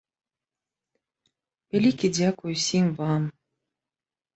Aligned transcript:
Вялікі 1.77 2.13
дзякуй 2.19 2.49
усім 2.59 2.85
вам! 3.05 3.33